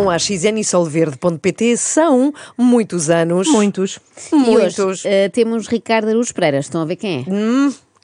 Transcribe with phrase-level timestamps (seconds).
[0.00, 3.46] Vão a xnsolverde.pt, são muitos anos.
[3.48, 3.98] Muitos.
[4.32, 4.78] E Muitos.
[4.78, 6.56] hoje eh, temos Ricardo Araújo Pereira.
[6.56, 7.30] Estão a ver quem é?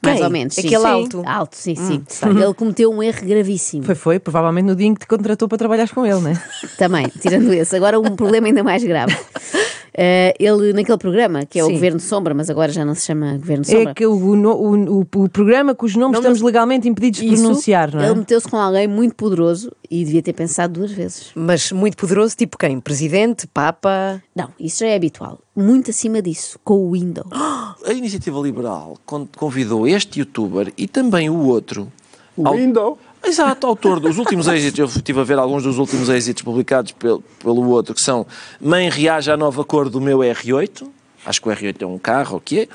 [0.03, 0.23] Mais quem?
[0.23, 0.59] ou menos.
[0.59, 0.85] Aquele Sim.
[0.85, 1.23] alto?
[1.25, 2.03] Alto, sim, sim.
[2.23, 3.83] Ele cometeu um erro gravíssimo.
[3.83, 6.39] Foi, foi, provavelmente no dia em que te contratou para trabalhares com ele, né?
[6.77, 7.75] Também, tirando esse.
[7.75, 9.17] Agora um problema ainda mais grave.
[9.93, 11.73] Eh, ele, naquele programa, que é o Sim.
[11.73, 13.91] Governo Sombra, mas agora já não se chama Governo Sombra.
[13.91, 17.93] É que o, o, o, o programa cujo nome Não, estamos legalmente impedidos de pronunciar,
[17.93, 18.07] não é?
[18.09, 21.31] Ele meteu-se com alguém muito poderoso e devia ter pensado duas vezes.
[21.35, 22.79] Mas muito poderoso, tipo quem?
[22.79, 24.21] Presidente, Papa.
[24.35, 25.39] Não, isso já é habitual.
[25.55, 27.27] Muito acima disso, com o Windows.
[27.85, 31.91] A Iniciativa Liberal con- convidou este youtuber e também o outro.
[32.35, 32.99] O ao- Window.
[33.25, 34.79] Exato, autor dos últimos êxitos.
[34.79, 38.25] Eu estive a ver alguns dos últimos êxitos publicados pelo, pelo outro, que são
[38.61, 40.87] Mãe reage à nova cor do meu R8.
[41.25, 42.67] Acho que o R8 é um carro, o que é?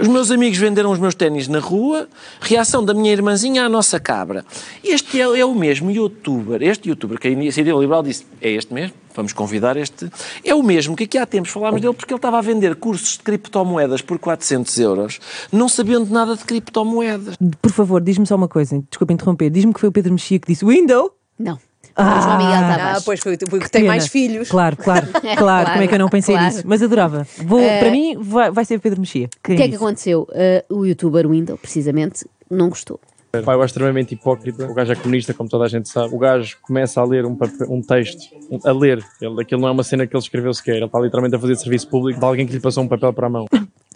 [0.00, 2.08] Os meus amigos venderam os meus ténis na rua.
[2.40, 4.44] Reação da minha irmãzinha à nossa cabra.
[4.82, 6.60] Este é, é o mesmo youtuber.
[6.60, 8.94] Este youtuber que a Iniciativa Liberal disse, é este mesmo?
[9.14, 10.10] Vamos convidar este.
[10.44, 13.16] É o mesmo que aqui há tempos falámos dele porque ele estava a vender cursos
[13.16, 15.20] de criptomoedas por 400 euros,
[15.52, 17.36] não sabendo nada de criptomoedas.
[17.60, 19.50] Por favor, diz-me só uma coisa, desculpa interromper.
[19.50, 21.14] Diz-me que foi o Pedro Mexia que disse Window.
[21.38, 21.58] Não.
[21.96, 22.98] João Miguel Tavares.
[22.98, 23.92] Ah, pois foi, foi o que tem Pena.
[23.92, 24.48] mais filhos.
[24.48, 26.54] Claro, claro, claro, Claro, Como é que eu não pensei claro.
[26.54, 26.62] nisso?
[26.66, 27.26] Mas adorava.
[27.44, 29.26] Vou, Para mim, vai, vai ser Pedro Mexia.
[29.26, 30.26] O que é que aconteceu?
[30.30, 33.00] Uh, o youtuber Windows, precisamente, não gostou.
[33.44, 34.66] Pá, eu acho extremamente hipócrita.
[34.66, 36.12] O gajo é comunista, como toda a gente sabe.
[36.12, 39.04] O gajo começa a ler um, papel- um texto, um- a ler.
[39.20, 40.76] Ele, aquilo não é uma cena que ele escreveu sequer.
[40.76, 43.28] Ele está literalmente a fazer serviço público de alguém que lhe passou um papel para
[43.28, 43.46] a mão.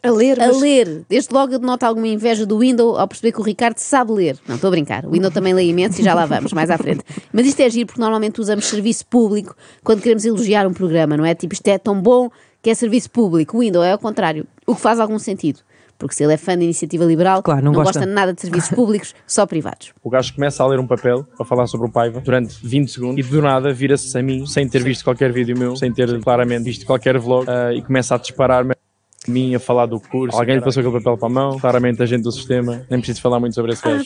[0.04, 1.04] A ler, A mas ler.
[1.08, 4.38] Desde logo eu denoto alguma inveja do Windows ao perceber que o Ricardo sabe ler.
[4.46, 5.04] Não, estou a brincar.
[5.04, 7.02] O Windows também lê imenso e já lá vamos, mais à frente.
[7.32, 11.24] Mas isto é giro porque normalmente usamos serviço público quando queremos elogiar um programa, não
[11.24, 11.34] é?
[11.34, 12.30] Tipo, isto é tão bom
[12.62, 13.56] que é serviço público.
[13.56, 14.46] O Windows é ao contrário.
[14.66, 15.60] O que faz algum sentido.
[16.04, 18.00] Porque se ele é fã da iniciativa liberal, Claro, não gosta.
[18.00, 19.94] gosta nada de serviços públicos, só privados.
[20.02, 23.26] O gajo começa a ler um papel para falar sobre o Paiva durante 20 segundos
[23.26, 26.64] e do nada vira-se a mim, sem ter visto qualquer vídeo meu, sem ter claramente
[26.64, 30.36] visto qualquer vlog, ah, e começa a disparar-me a mim a falar do curso.
[30.36, 32.84] Alguém lhe passou aquele papel para a mão, claramente a gente do sistema.
[32.90, 34.04] Nem preciso falar muito sobre esse gajo.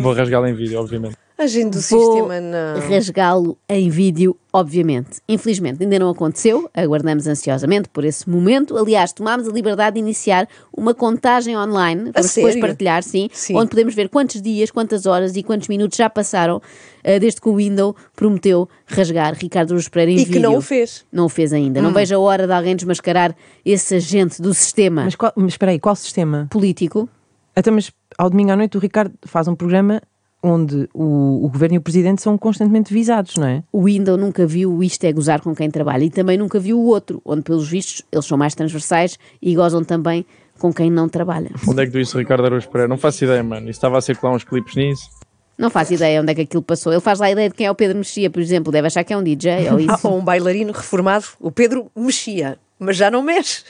[0.00, 1.14] Vou rasgá-lo em vídeo, obviamente.
[1.36, 2.78] A gente do sistema não.
[2.88, 5.20] rasgá-lo em vídeo, obviamente.
[5.28, 8.76] Infelizmente, ainda não aconteceu, aguardamos ansiosamente por esse momento.
[8.76, 12.60] Aliás, tomámos a liberdade de iniciar uma contagem online, vamos depois sério?
[12.60, 13.56] partilhar, sim, Sim.
[13.56, 16.62] onde podemos ver quantos dias, quantas horas e quantos minutos já passaram
[17.02, 20.32] eh, desde que o Windows prometeu rasgar Ricardo Aruz Pereira em E vídeo.
[20.34, 21.04] que não o fez.
[21.12, 21.82] Não o fez ainda.
[21.82, 23.34] Não vejo a hora de alguém desmascarar
[23.64, 26.46] esse agente do sistema Mas, qual, mas espera aí, qual sistema?
[26.48, 27.08] político.
[27.56, 30.00] Até mas ao domingo à noite o Ricardo faz um programa
[30.44, 33.62] onde o, o governo e o presidente são constantemente visados, não é?
[33.72, 36.78] O Windows nunca viu o isto é gozar com quem trabalha e também nunca viu
[36.78, 40.26] o outro, onde pelos vistos eles são mais transversais e gozam também
[40.58, 41.50] com quem não trabalha.
[41.66, 42.88] Onde é que tu isso, Ricardo Araújo Pereira?
[42.88, 43.62] Não faço ideia, mano.
[43.70, 45.08] Isso estava a circular uns clipes nisso.
[45.56, 46.92] Não faço ideia onde é que aquilo passou.
[46.92, 48.70] Ele faz lá a ideia de quem é o Pedro Mexia, por exemplo.
[48.72, 50.08] Deve achar que é um DJ ou Ah, isso.
[50.08, 53.62] ou um bailarino reformado, o Pedro mexia, mas já não mexe.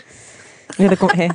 [0.78, 1.28] É da, é,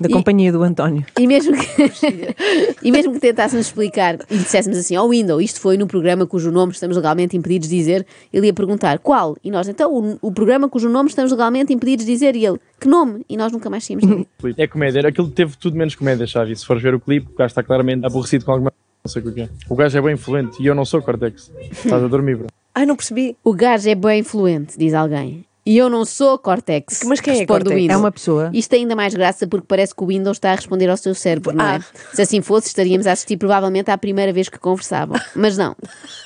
[0.00, 1.04] da E- companhia do António.
[1.18, 2.34] E mesmo que,
[2.82, 6.50] e mesmo que tentássemos explicar e disséssemos assim, ó Windows, isto foi no programa cujo
[6.50, 9.36] nome estamos legalmente impedidos de dizer, ele ia perguntar qual?
[9.42, 12.58] E nós, então, o, o programa cujo nome estamos legalmente impedidos de dizer, e ele,
[12.78, 13.24] que nome?
[13.28, 14.26] E nós nunca mais dele.
[14.56, 15.06] É comédia.
[15.06, 16.54] Aquilo teve tudo menos comédia, Xavi.
[16.56, 18.72] Se fores ver o clipe, o gajo está claramente aborrecido com alguma
[19.04, 19.48] não sei o que é.
[19.68, 21.50] O gajo é bem influente e eu não sou Cortex.
[21.72, 22.46] Estás a dormir, bro.
[22.74, 23.36] Ai, não percebi.
[23.42, 25.44] O gajo é bem influente, diz alguém.
[25.70, 27.04] E eu não sou Cortex.
[27.04, 27.46] Mas quem é?
[27.46, 27.88] Windows.
[27.90, 28.50] É uma pessoa.
[28.52, 31.14] Isto tem ainda mais graça porque parece que o Windows está a responder ao seu
[31.14, 31.76] cérebro, não é?
[31.76, 31.84] Ah.
[32.12, 35.16] Se assim fosse, estaríamos a assistir provavelmente à primeira vez que conversavam.
[35.32, 35.76] Mas não.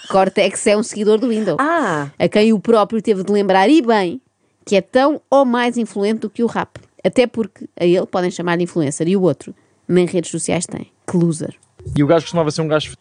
[0.08, 1.58] Cortex é um seguidor do Windows.
[1.60, 4.18] Ah, A quem o próprio teve de lembrar, e bem,
[4.64, 6.80] que é tão ou mais influente do que o rap.
[7.04, 9.54] Até porque a ele podem chamar de influencer e o outro
[9.86, 10.90] nem redes sociais tem.
[11.06, 11.54] Que loser.
[11.94, 12.96] E o gajo costumava ser um gajo.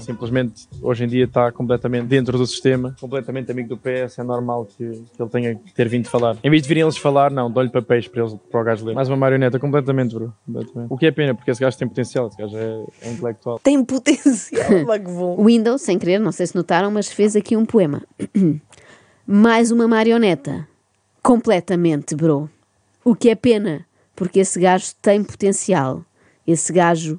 [0.00, 4.18] Simplesmente hoje em dia está completamente dentro do sistema, completamente amigo do PS.
[4.18, 6.36] É normal que, que ele tenha que ter vindo falar.
[6.44, 8.94] Em vez de virem eles falar, não, dou-lhe papéis para, eles, para o gajo ler.
[8.94, 10.32] Mais uma marioneta, completamente, bro.
[10.46, 10.92] Completamente.
[10.92, 13.58] O que é pena, porque esse gajo tem potencial, esse gajo é, é intelectual.
[13.58, 15.36] tem potencial, Magvon.
[15.36, 18.02] O Windows, sem querer, não sei se notaram, mas fez aqui um poema.
[19.26, 20.68] Mais uma marioneta.
[21.22, 22.48] Completamente, bro.
[23.04, 26.04] O que é pena, porque esse gajo tem potencial.
[26.46, 27.18] Esse gajo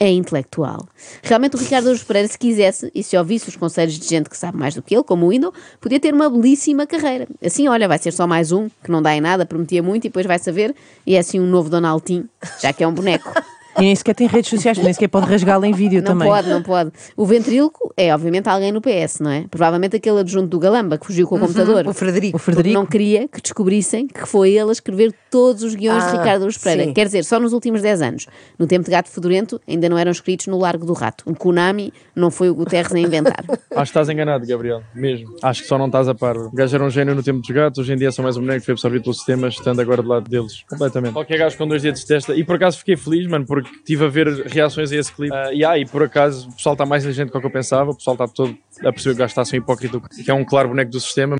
[0.00, 0.86] é intelectual.
[1.22, 4.36] Realmente o Ricardo Aruz Pereira, se quisesse, e se ouvisse os conselhos de gente que
[4.36, 7.26] sabe mais do que ele, como o Windows, podia ter uma belíssima carreira.
[7.44, 10.08] Assim, olha, vai ser só mais um, que não dá em nada, prometia muito, e
[10.08, 10.74] depois vai saber,
[11.06, 12.28] e é assim um novo Donaldinho,
[12.60, 13.30] já que é um boneco.
[13.78, 16.28] E nem sequer tem redes sociais, nem sequer pode rasgá-la em vídeo Não também.
[16.28, 16.90] pode, não pode.
[17.16, 19.44] O ventríloco é, obviamente, alguém no PS, não é?
[19.50, 21.86] Provavelmente aquele adjunto do Galamba que fugiu com o computador.
[21.86, 22.36] O Frederico.
[22.36, 22.74] O Frederico.
[22.74, 26.42] Não queria que descobrissem que foi ele a escrever todos os guiões de Ah, Ricardo
[26.42, 26.84] Aruz Pereira.
[26.84, 26.92] sim.
[26.92, 28.26] Quer dizer, só nos últimos 10 anos.
[28.58, 31.22] No tempo de Gato Fedorento, ainda não eram escritos no Largo do Rato.
[31.26, 33.44] O Konami não foi o Guterres a inventar.
[33.48, 35.34] Acho que estás enganado, Gabriel, mesmo.
[35.42, 36.36] Acho que só não estás a par.
[36.36, 38.40] O gajo era um gênio no tempo dos gatos, hoje em dia são mais um
[38.40, 40.64] boneco que foi absorvido pelo sistema, estando agora do lado deles.
[40.68, 41.12] Completamente.
[41.12, 42.34] Qualquer gajo com dois dedos de testa.
[42.34, 45.34] E por acaso fiquei feliz, mano, porque estive a ver reações a esse clipe.
[45.34, 47.94] Ah, e aí, por acaso, o pessoal está mais inteligente do que eu pensava, o
[47.94, 50.44] pessoal está todo a perceber que o gajo está a ser hipócrita, que é um
[50.44, 51.36] claro boneco do sistema.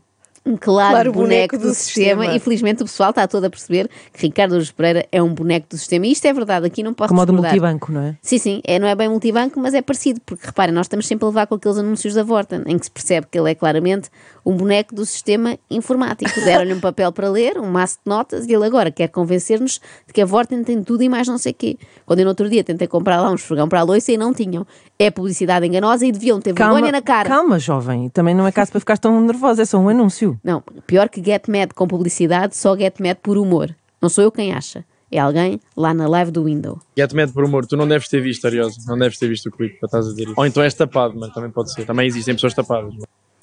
[0.48, 2.22] Um claro, Claro boneco, boneco do, do sistema.
[2.22, 2.36] sistema.
[2.36, 5.66] E felizmente o pessoal está todo a perceber que Ricardo Aruz Pereira é um boneco
[5.68, 6.06] do sistema.
[6.06, 7.52] E isto é verdade, aqui não posso Como do discordar.
[7.52, 8.16] multibanco, não é?
[8.22, 11.26] Sim, sim, é, não é bem multibanco, mas é parecido, porque reparem, nós estamos sempre
[11.26, 14.08] a levar com aqueles anúncios da Vorten, em que se percebe que ele é claramente
[14.44, 16.40] um boneco do sistema informático.
[16.40, 20.14] Deram-lhe um papel para ler, um maço de notas, e ele agora quer convencer-nos de
[20.14, 21.76] que a Vorten tem tudo e mais não sei o quê.
[22.06, 24.32] Quando eu no outro dia tentei comprar lá um esfregão para a loiça e não
[24.32, 24.66] tinham.
[25.00, 27.28] É publicidade enganosa e deviam ter vergonha na cara.
[27.28, 28.08] calma, jovem.
[28.08, 30.38] Também não é caso para ficar tão nervosa, é só um anúncio.
[30.42, 33.74] Não, pior que Get Mad com publicidade, só Get Mad por humor.
[34.02, 34.84] Não sou eu quem acha.
[35.10, 36.80] É alguém lá na live do Window.
[36.96, 38.76] Get Mad por humor, tu não deves ter visto, Ariosa.
[38.88, 40.34] Não deves ter visto o clipe para estás a dizer isso.
[40.36, 41.86] Ou então és tapado, mano, também pode ser.
[41.86, 42.94] Também existem pessoas tapadas.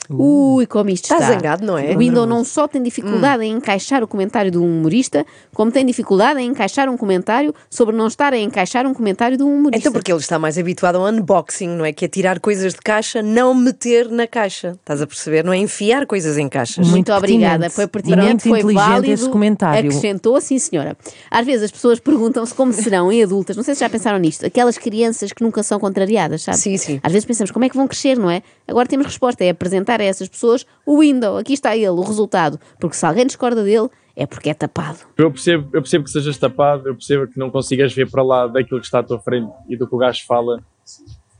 [0.09, 1.27] Ui, como isto Está está.
[1.33, 1.93] zangado, não é?
[1.95, 5.85] O Window não só tem dificuldade em encaixar o comentário de um humorista, como tem
[5.85, 9.79] dificuldade em encaixar um comentário sobre não estar a encaixar um comentário de um humorista.
[9.79, 11.91] Então, porque ele está mais habituado ao unboxing, não é?
[11.93, 14.71] Que é tirar coisas de caixa, não meter na caixa.
[14.79, 15.43] Estás a perceber?
[15.43, 16.87] Não é enfiar coisas em caixas.
[16.87, 19.13] Muito Muito obrigada, foi pertinente, Muito foi inteligente válido.
[19.13, 19.89] esse comentário.
[19.89, 20.97] Acrescentou, sim senhora.
[21.29, 24.45] Às vezes as pessoas perguntam-se como serão em adultas, não sei se já pensaram nisto,
[24.45, 26.57] aquelas crianças que nunca são contrariadas, sabe?
[26.57, 26.99] Sim, sim.
[27.03, 28.41] Às vezes pensamos como é que vão crescer, não é?
[28.67, 32.59] Agora temos resposta, é apresentar a essas pessoas o window, aqui está ele, o resultado.
[32.79, 34.99] Porque se alguém discorda dele, é porque é tapado.
[35.17, 38.47] Eu percebo, eu percebo que sejas tapado, eu percebo que não consigas ver para lá
[38.47, 40.63] daquilo que está à tua frente e do que o gajo fala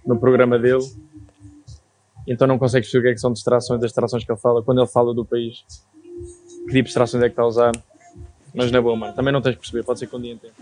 [0.06, 0.84] no programa dele.
[2.28, 4.62] Então não consegues perceber o que é que são distrações, das distrações que ele fala,
[4.62, 5.63] quando ele fala do país.
[6.66, 7.72] Que tipo de distrações é que está a usar.
[8.54, 10.54] Mas na boa, mano, também não tens de perceber, pode ser que um dia entenda.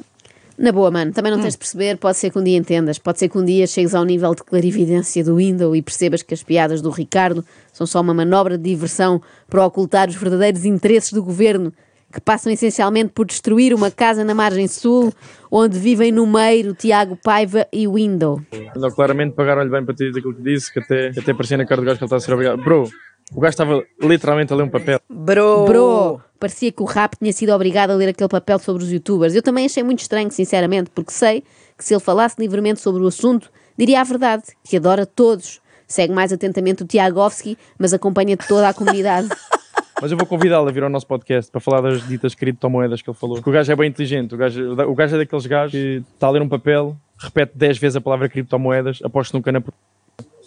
[0.58, 3.18] Na boa, mano, também não tens de perceber, pode ser que um dia entendas, pode
[3.18, 6.44] ser que um dia chegues ao nível de clarividência do window e percebas que as
[6.44, 11.24] piadas do Ricardo são só uma manobra de diversão para ocultar os verdadeiros interesses do
[11.24, 11.74] governo,
[12.12, 15.12] que passam essencialmente por destruir uma casa na margem sul,
[15.50, 18.40] onde vivem no meio Tiago Paiva e o Window.
[18.76, 21.58] Não, claramente pagaram-lhe bem para ter dito aquilo que disse, que até, que até parecia
[21.58, 22.62] na cara do gajo que ele está a ser obrigado.
[22.64, 22.88] Bro,
[23.36, 25.00] o gajo estava literalmente a ler um papel.
[25.10, 25.66] Bro!
[25.66, 29.34] Bro, parecia que o rap tinha sido obrigado a ler aquele papel sobre os youtubers.
[29.34, 31.44] Eu também achei muito estranho, sinceramente, porque sei
[31.78, 35.62] que se ele falasse livremente sobre o assunto, diria a verdade, que adora todos.
[35.88, 39.30] Segue mais atentamente o Tiagovski, mas acompanha toda a comunidade.
[40.02, 43.10] Mas eu vou convidá-lo a vir ao nosso podcast para falar das ditas criptomoedas que
[43.10, 43.38] ele falou.
[43.38, 44.36] Porque o gajo é bem inteligente.
[44.36, 47.78] O gajo, o gajo é daqueles gajos que está a ler um papel, repete 10
[47.78, 49.62] vezes a palavra criptomoedas, aposto nunca na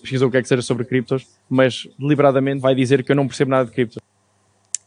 [0.00, 3.26] pesquisou o que é que seja sobre criptos, mas deliberadamente vai dizer que eu não
[3.26, 4.00] percebo nada de cripto.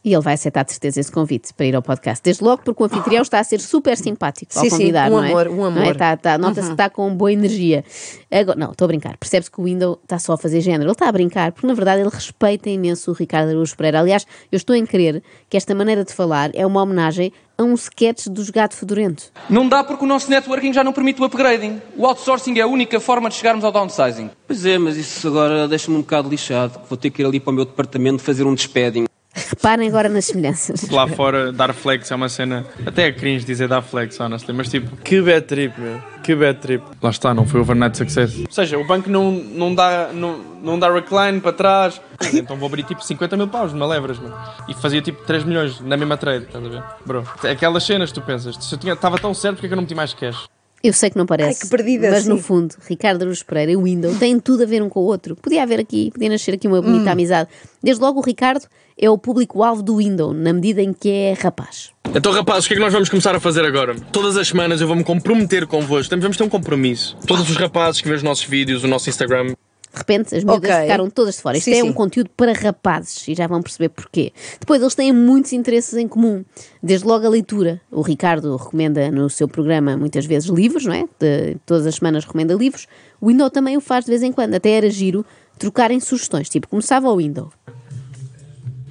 [0.02, 2.22] E ele vai aceitar de certeza esse convite para ir ao podcast.
[2.24, 5.16] Desde logo porque o anfitrião está a ser super simpático ao Sim, sim, convidar, um
[5.16, 5.28] não é?
[5.30, 5.66] amor, um é?
[5.68, 5.86] amor.
[5.88, 5.94] Uhum.
[5.94, 7.84] Tá- tá- Nota-se que está com boa energia.
[8.30, 9.16] Agora, não, estou a brincar.
[9.18, 10.84] Percebe-se que o Window está só a fazer género.
[10.84, 14.00] Ele está a brincar, porque na verdade ele respeita imenso o Ricardo Araújo Pereira.
[14.00, 17.74] Aliás, eu estou em crer que esta maneira de falar é uma homenagem a um
[17.74, 19.24] sketch dos Gato Fedorento.
[19.50, 21.78] Não dá porque o nosso networking já não permite o upgrading.
[21.94, 24.30] O outsourcing é a única forma de chegarmos ao downsizing.
[24.46, 26.80] Pois é, mas isso agora deixa-me um bocado lixado.
[26.88, 29.04] Vou ter que ir ali para o meu departamento fazer um despedding.
[29.34, 30.88] Reparem agora nas semelhanças.
[30.90, 32.66] Lá fora, dar flex é uma cena.
[32.84, 36.02] Até é cringe dizer dar flex, honestly, mas tipo, que bad trip, meu.
[36.22, 36.84] Que bad trip.
[37.00, 38.40] Lá está, não foi overnight success.
[38.40, 42.00] Ou seja, o banco não, não, dá, não, não dá recline para trás.
[42.34, 44.36] Então vou abrir tipo 50 mil paus numa Levras, mano.
[44.68, 46.82] E fazia tipo 3 milhões na mesma trade, estás a ver?
[47.06, 49.76] Bro, aquelas cenas que tu pensas, se eu estava tão certo, porque é que eu
[49.76, 50.48] não meti mais cash?
[50.82, 51.48] Eu sei que não parece.
[51.48, 52.42] Ai, que perdida, Mas no sim.
[52.42, 55.36] fundo, Ricardo Araújo Pereira e o Window têm tudo a ver um com o outro.
[55.36, 57.12] Podia haver aqui, podia nascer aqui uma bonita Hum.
[57.12, 57.50] amizade.
[57.82, 58.64] Desde logo, o Ricardo
[58.98, 61.90] é o público-alvo do Window, na medida em que é rapaz.
[62.14, 63.94] Então, rapazes, o que é que nós vamos começar a fazer agora?
[64.10, 66.14] Todas as semanas eu vou-me comprometer convosco.
[66.18, 67.16] Vamos ter um compromisso.
[67.26, 69.54] Todos os rapazes que vêem os nossos vídeos, o nosso Instagram,
[69.92, 70.82] De repente, as miúdas Ok.
[70.82, 71.56] ficaram todas de fora.
[71.58, 71.88] Isto Sim, é sim.
[71.88, 74.32] um conteúdo para rapazes e já vão perceber porquê.
[74.60, 76.44] Depois, eles têm muitos interesses em comum.
[76.82, 77.80] Desde logo a leitura.
[77.90, 81.04] O Ricardo recomenda no seu programa muitas vezes livros, não é?
[81.18, 82.86] De- todas as semanas recomenda livros.
[83.20, 84.54] O Window também o faz de vez em quando.
[84.54, 85.26] Até era giro
[85.58, 86.48] trocarem sugestões.
[86.48, 87.52] Tipo, começava o Window.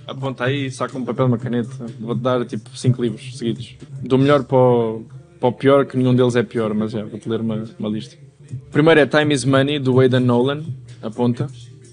[0.06, 1.70] Aponta aí, saca um papel e uma caneta.
[2.00, 3.76] Vou-te dar tipo 5 livros seguidos.
[4.02, 5.06] Do melhor para o,
[5.40, 8.18] para o pior, que nenhum deles é pior, mas já, vou-te ler uma, uma lista.
[8.52, 10.64] O primeiro é Time is Money, do Aidan Nolan.
[11.02, 11.50] Aponta.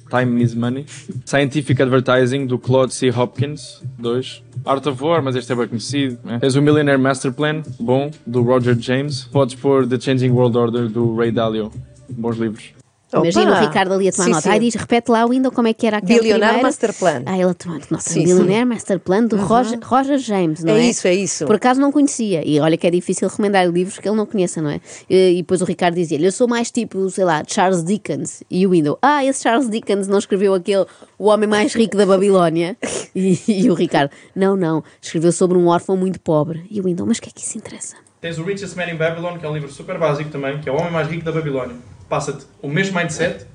[0.08, 0.86] Time is Money.
[1.24, 3.10] Scientific Advertising, do Claude C.
[3.10, 3.82] Hopkins.
[3.98, 4.42] 2.
[4.64, 6.18] Art of War, mas este é bem conhecido.
[6.22, 6.38] Né?
[6.38, 9.24] Tens o Millionaire Master Plan, bom, do Roger James.
[9.24, 11.72] Podes pôr The Changing World Order, do Ray Dalio.
[12.08, 12.75] Bons livros.
[13.22, 13.60] Imagina Opa!
[13.62, 14.42] o Ricardo ali a tomar Sim, nota.
[14.42, 14.48] sim.
[14.50, 16.66] Ai, diz, repete lá o Windows, como é que era aquele Billionaire primeiro?
[16.66, 17.22] Master Plan.
[17.26, 18.02] Ah, ele tomando nota.
[18.10, 20.86] Sim, Billionaire Master Plan do Roger, Roger James, não É é?
[20.90, 21.46] isso, é isso.
[21.46, 22.46] Por acaso não conhecia.
[22.46, 24.80] E olha que é difícil recomendar livros que ele não conheça, não é?
[25.08, 28.42] E, e depois o Ricardo dizia-lhe, eu sou mais tipo, sei lá, Charles Dickens.
[28.50, 30.86] E o Windows, ah, esse Charles Dickens não escreveu aquele
[31.18, 32.76] O Homem Mais Rico da Babilónia?
[33.14, 36.64] E, e o Ricardo, não, não, escreveu sobre um órfão muito pobre.
[36.70, 37.96] E o Windows, mas o que é que isso interessa?
[38.20, 40.72] Tens o Richest Man in Babylon, que é um livro super básico também, que é
[40.72, 41.76] o homem mais rico da Babilónia.
[42.08, 43.46] Passa-te o mesmo mindset,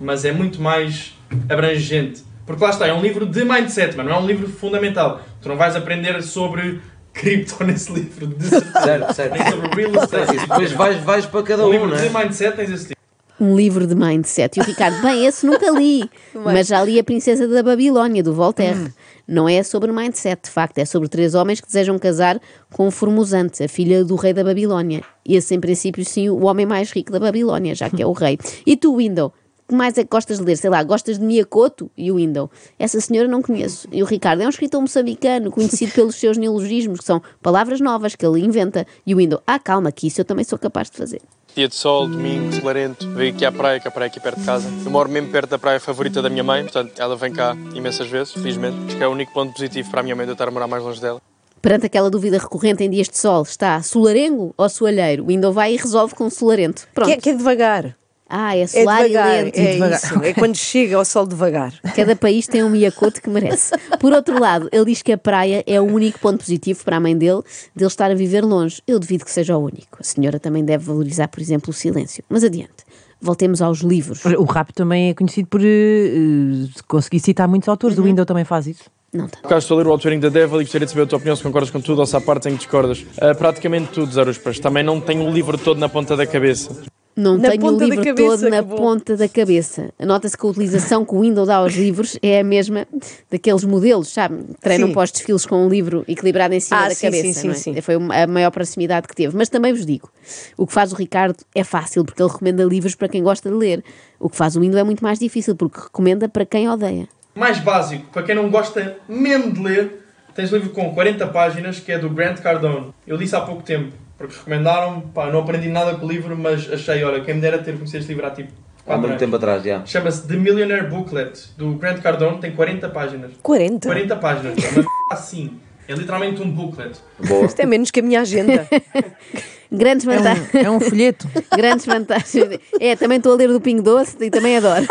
[0.00, 1.14] mas é muito mais
[1.48, 2.22] abrangente.
[2.46, 5.20] Porque lá está, é um livro de mindset, mas não é um livro fundamental.
[5.42, 6.80] Tu não vais aprender sobre
[7.12, 8.82] cripto nesse livro, de certeza.
[8.82, 9.32] Certo, certo.
[9.34, 10.38] Nem sobre real estate.
[10.38, 12.97] Depois vais, vais para cada Um um, livro não de mindset tens esse livro.
[13.40, 14.58] Um livro de mindset.
[14.58, 18.32] E o Ricardo, bem, esse nunca li, mas já li A Princesa da Babilónia, do
[18.32, 18.92] Voltaire.
[19.26, 22.40] Não é sobre mindset, de facto, é sobre três homens que desejam casar
[22.72, 25.02] com Formosante, a filha do rei da Babilónia.
[25.24, 28.38] Esse, em princípio, sim, o homem mais rico da Babilónia, já que é o rei.
[28.66, 29.32] E tu, Window?
[29.68, 30.56] que mais é que gostas de ler?
[30.56, 32.50] Sei lá, gostas de Miyakoto e o Window?
[32.78, 33.86] Essa senhora não conheço.
[33.92, 38.16] E o Ricardo é um escritor moçambicano, conhecido pelos seus neologismos, que são palavras novas
[38.16, 38.86] que ele inventa.
[39.06, 41.20] E o Window, ah, calma, que isso eu também sou capaz de fazer.
[41.58, 44.38] Dia de sol, domingo, solarento, veio aqui à praia, que a praia é aqui perto
[44.38, 44.68] de casa.
[44.84, 48.08] Eu moro mesmo perto da praia favorita da minha mãe, portanto ela vem cá imensas
[48.08, 48.76] vezes, felizmente.
[48.86, 50.52] Acho que é o único ponto positivo para a minha mãe de eu estar a
[50.52, 51.20] morar mais longe dela.
[51.60, 55.24] Perante aquela dúvida recorrente em dias de sol, está solarengo ou soalheiro?
[55.24, 56.86] O Window vai e resolve com solarento.
[56.94, 57.08] Pronto.
[57.08, 57.96] Que é, que é devagar.
[58.28, 59.38] Ah, é É solar devagar.
[59.38, 59.58] e lento.
[59.58, 59.98] É devagar.
[59.98, 60.14] isso.
[60.22, 61.72] É quando chega ao sol devagar.
[61.96, 63.72] Cada país tem um Miyakoto que merece.
[63.98, 67.00] Por outro lado, ele diz que a praia é o único ponto positivo para a
[67.00, 67.40] mãe dele,
[67.74, 68.82] de ele estar a viver longe.
[68.86, 69.98] Eu duvido que seja o único.
[70.00, 72.22] A senhora também deve valorizar, por exemplo, o silêncio.
[72.28, 72.84] Mas adiante.
[73.20, 74.24] Voltemos aos livros.
[74.24, 77.96] O rap também é conhecido por eh, conseguir citar muitos autores.
[77.96, 78.04] Uhum.
[78.04, 78.84] O Window também faz isso.
[79.12, 79.38] Não tá.
[79.40, 81.16] Por acaso estou a ler o Outwitting the Devil e gostaria de saber a tua
[81.16, 83.04] opinião, se concordas com tudo ou se há partes em que discordas.
[83.20, 84.58] Ah, praticamente tudo, Zaruspas.
[84.60, 86.70] Também não tenho o livro todo na ponta da cabeça.
[87.18, 89.90] Não Na tenho o livro cabeça, todo na ponta da cabeça.
[89.98, 92.86] Nota-se que a utilização que o Windows dá aos livros é a mesma
[93.28, 94.38] daqueles modelos, sabe?
[94.60, 94.94] Treinam Sim.
[94.94, 97.40] para os desfiles com um livro equilibrado em cima Ah, da sim, cabeça.
[97.40, 97.56] sim, não é?
[97.56, 97.80] sim, sim.
[97.80, 99.36] Foi a maior proximidade que teve.
[99.36, 100.08] Mas também vos digo:
[100.56, 103.56] o que faz o Ricardo é fácil, porque ele recomenda livros para quem gosta de
[103.56, 103.82] ler.
[104.20, 107.08] O que faz o Windows é muito mais difícil, porque recomenda para quem odeia.
[107.34, 110.04] Mais básico, para quem não gosta mesmo de ler,
[110.36, 112.94] tens um livro com 40 páginas que é do Grant Cardone.
[113.04, 116.70] Eu li há pouco tempo, porque recomendaram, pá, não aprendi nada com o livro, mas
[116.70, 119.20] achei, olha, quem me dera ter conhecido este livro há tipo Há 4 muito anos.
[119.20, 119.86] tempo atrás, já.
[119.86, 123.30] Chama-se The Millionaire Booklet, do Grant Cardone, tem 40 páginas.
[123.42, 123.86] 40.
[123.88, 125.58] 40 páginas, é uma assim.
[125.86, 126.98] É literalmente um booklet.
[127.26, 127.46] Boa.
[127.46, 128.68] Isto é menos que a minha agenda.
[129.72, 130.54] Grandes É vantagens.
[130.54, 131.28] um, é um folheto.
[131.54, 132.58] Grandes vantagens.
[132.80, 134.86] É, também estou a ler do Pingo Doce e também adoro.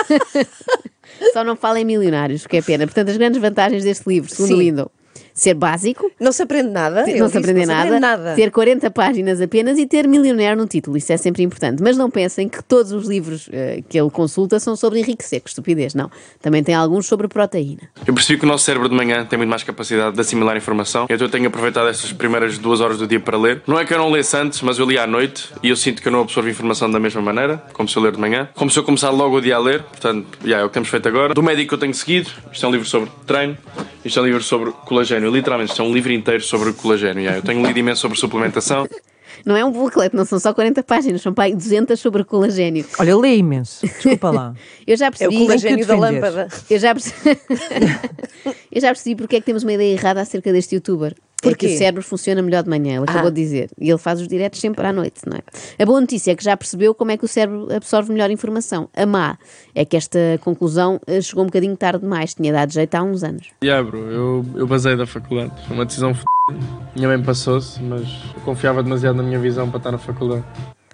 [1.33, 2.85] Só não falo em milionários, que é pena.
[2.85, 4.55] Portanto, as grandes vantagens deste livro, segundo Sim.
[4.55, 4.57] o
[5.37, 7.03] ser básico, Não se aprende nada.
[7.03, 8.35] ter- Ele não se disse, aprender não nada, aprende nada.
[8.35, 10.97] ter 40 páginas apenas e ter milionário no título.
[10.97, 11.81] Isso é sempre importante.
[11.81, 15.49] Mas não pensem que todos os livros eh, que ele consulta são sobre enriquecer, que
[15.49, 16.09] estupidez, não.
[16.41, 17.81] Também tem alguns sobre proteína.
[18.05, 21.05] Eu percebi que o nosso cérebro de manhã tem muito mais capacidade de assimilar informação.
[21.09, 23.61] Então eu tenho aproveitado estas primeiras duas horas do dia para ler.
[23.67, 26.01] Não é que eu não lesse antes, mas eu li à noite e eu sinto
[26.01, 28.49] que eu não absorvo informação da mesma maneira, como se eu ler de manhã.
[28.55, 29.83] Como se eu começar logo o dia a ler.
[29.83, 31.33] Portanto, já é o que temos feito agora.
[31.33, 32.29] Do médico que eu tenho seguido.
[32.51, 33.55] Isto é um livro sobre treino.
[34.03, 35.26] Isto é um livro sobre colagênio.
[35.31, 37.23] Literalmente, isto é um livro inteiro sobre colagênio.
[37.23, 37.35] já.
[37.35, 38.87] Eu tenho lido imenso sobre suplementação.
[39.45, 42.83] Não é um booklet, não são só 40 páginas, são pai 200 sobre colagênio.
[42.99, 43.85] Olha, lê imenso.
[43.85, 44.53] Desculpa lá.
[44.87, 45.37] Eu já É o percebi.
[45.37, 46.47] colagênio da lâmpada.
[46.69, 47.39] Eu já percebi.
[48.71, 51.13] eu já percebi porque é que temos uma ideia errada acerca deste youtuber.
[51.43, 51.67] É que Porquê?
[51.67, 53.29] o cérebro funciona melhor de manhã, ele acabou Ah.
[53.29, 53.69] de dizer.
[53.79, 55.41] E ele faz os diretos sempre à noite, não é?
[55.81, 58.89] A boa notícia é que já percebeu como é que o cérebro absorve melhor informação.
[58.95, 59.37] A má
[59.75, 63.23] é que esta conclusão eh, chegou um bocadinho tarde demais, tinha dado jeito há uns
[63.23, 63.49] anos.
[63.63, 65.51] Yeah, bro, eu, eu basei da faculdade.
[65.67, 66.23] Foi uma decisão f.
[66.95, 70.43] Minha mãe passou-se, mas eu confiava demasiado na minha visão para estar na faculdade.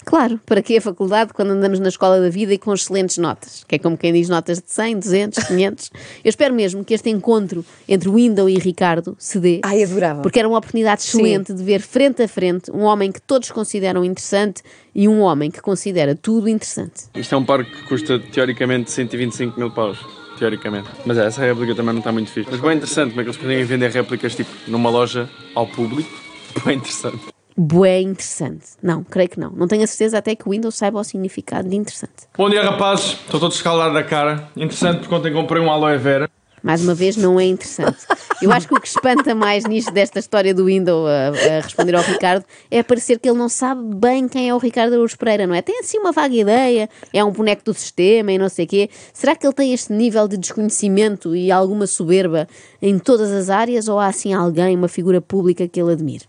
[0.06, 3.64] Claro, para que a faculdade quando andamos na escola da vida e com excelentes notas?
[3.68, 5.92] Que é como quem diz notas de 100, 200, 500.
[6.24, 9.62] Eu espero mesmo que este encontro entre o Window e Ricardo se dê.
[9.64, 10.22] Ai, adorava.
[10.22, 14.04] Porque era uma oportunidade excelente de ver frente a frente um homem que todos consideram
[14.04, 14.62] interessante
[14.94, 17.06] e um homem que considera tudo interessante.
[17.16, 19.98] Isto é um parque que custa teoricamente 125 mil paus.
[20.38, 20.90] Teoricamente.
[21.06, 22.50] Mas é, essa réplica também não está muito fixe.
[22.52, 26.10] Mas bem interessante como é que eles podem vender réplicas tipo numa loja ao público.
[26.66, 27.33] Bem interessante.
[27.56, 28.66] Bué interessante.
[28.82, 29.52] Não, creio que não.
[29.52, 32.28] Não tenho a certeza até que o Windows saiba o significado de interessante.
[32.38, 33.18] Bom dia, rapazes.
[33.26, 34.50] Estou todo escaldado da cara.
[34.56, 36.30] Interessante porque ontem comprei um aloe vera.
[36.64, 37.98] Mais uma vez, não é interessante.
[38.42, 41.94] Eu acho que o que espanta mais nisto desta história do Windows a, a responder
[41.94, 45.46] ao Ricardo é parecer que ele não sabe bem quem é o Ricardo Araújo Pereira,
[45.46, 45.62] não é?
[45.62, 48.90] Tem assim uma vaga ideia, é um boneco do sistema e não sei o quê.
[49.14, 52.48] Será que ele tem este nível de desconhecimento e alguma soberba
[52.82, 56.24] em todas as áreas ou há assim alguém, uma figura pública que ele admire?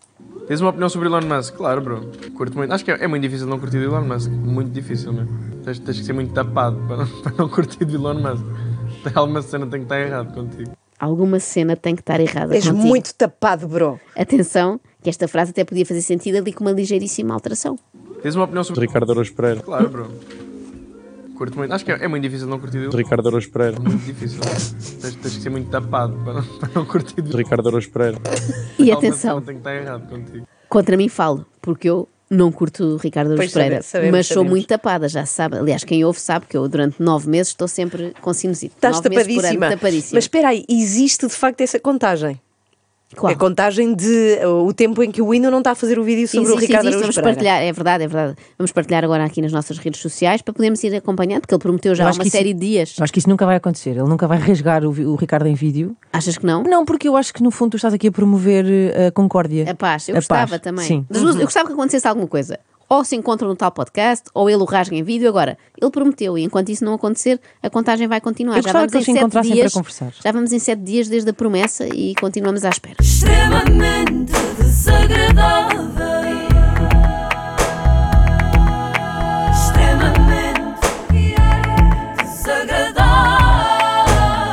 [0.46, 1.54] Tens uma opinião sobre Elon Musk?
[1.56, 2.10] Claro, bro.
[2.36, 2.72] Curto muito.
[2.72, 4.30] Acho que é, é muito difícil não curtir Elon Musk.
[4.30, 5.30] Muito difícil mesmo.
[5.64, 8.44] Tens, tens que ser muito tapado para não, para não curtir de Elon Musk.
[9.02, 10.70] Tem alguma cena que tem que estar errado contigo.
[10.98, 12.86] Alguma cena tem que estar errada És contigo.
[12.86, 13.98] muito tapado, bro.
[14.16, 17.78] Atenção, que esta frase até podia fazer sentido ali com uma ligeiríssima alteração.
[18.22, 19.60] Tens uma opinião sobre Ricardo Araújo Pereira.
[19.60, 20.10] Claro, bro.
[21.36, 21.72] Curto muito.
[21.72, 23.80] Acho que é, é muito difícil não curtir de Ricardo Araújo Pereira.
[23.80, 24.40] Muito difícil.
[24.40, 28.18] Tens, tens que ser muito tapado para não, para não curtir de Ricardo Araújo Pereira.
[28.78, 30.46] E atenção, tem que estar errado contigo.
[30.68, 34.50] contra mim falo, porque eu não curto o Ricardo Araújo Pereira, sabemos, mas sou sabemos.
[34.50, 35.56] muito tapada, já se sabe.
[35.56, 38.74] Aliás, quem ouve sabe que eu durante nove meses estou sempre com sinusite.
[38.74, 39.70] Estás nove meses por ano, tapadíssima.
[39.70, 40.16] tapadíssima.
[40.16, 42.40] Mas espera aí, existe de facto essa contagem.
[43.16, 43.32] Qual?
[43.32, 46.02] A contagem de uh, o tempo em que o Windows não está a fazer o
[46.02, 48.36] vídeo sobre o Existe, Ricardo existe, vamos partilhar, é verdade, é verdade.
[48.58, 51.94] Vamos partilhar agora aqui nas nossas redes sociais para podermos ir acompanhando, porque ele prometeu
[51.94, 52.96] já uma isso- série de dias.
[52.98, 53.90] Acho que isso nunca vai acontecer.
[53.90, 55.96] Ele nunca vai rasgar o, o Ricardo em vídeo.
[56.12, 56.64] Achas que não?
[56.64, 59.70] Não, porque eu acho que no fundo tu estás aqui a promover eh, a concórdia.
[59.70, 60.84] A paz, eu A gostava paz, também.
[60.84, 61.06] Sim.
[61.12, 62.58] Eu gostava que acontecesse alguma coisa.
[62.94, 65.28] Ou se encontram no tal podcast, ou ele o rasga em vídeo.
[65.28, 68.58] Agora, ele prometeu, e enquanto isso não acontecer, a contagem vai continuar.
[68.58, 70.12] Eu gostava que eles se sete dias, para conversar.
[70.22, 72.94] Já vamos em sete dias desde a promessa e continuamos à espera.
[73.00, 75.82] extremamente desagradável.
[79.50, 81.34] Extremamente
[82.22, 82.94] desagradável.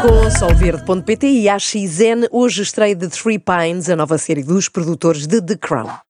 [0.02, 5.28] Com solverde.pt e a XN, hoje estreia de Three Pines, a nova série dos produtores
[5.28, 6.02] de The Crown.